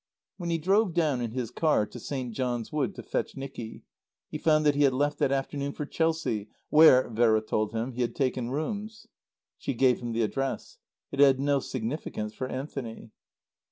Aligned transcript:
When 0.37 0.49
he 0.49 0.57
drove 0.57 0.95
down 0.95 1.21
in 1.21 1.29
his 1.29 1.51
car 1.51 1.85
to 1.85 1.99
St. 1.99 2.33
John's 2.33 2.71
Wood 2.71 2.95
to 2.95 3.03
fetch 3.03 3.37
Nicky, 3.37 3.83
he 4.31 4.39
found 4.39 4.65
that 4.65 4.73
he 4.73 4.81
had 4.81 4.93
left 4.95 5.19
that 5.19 5.31
afternoon 5.31 5.73
for 5.73 5.85
Chelsea, 5.85 6.49
where, 6.69 7.07
Vera 7.07 7.39
told 7.39 7.71
him, 7.71 7.91
he 7.91 8.01
had 8.01 8.15
taken 8.15 8.49
rooms. 8.49 9.05
She 9.59 9.75
gave 9.75 9.99
him 9.99 10.11
the 10.11 10.23
address. 10.23 10.79
It 11.11 11.19
had 11.19 11.39
no 11.39 11.59
significance 11.59 12.33
for 12.33 12.47
Anthony. 12.47 13.11